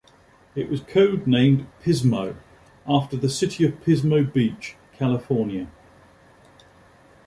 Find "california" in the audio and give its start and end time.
4.93-5.67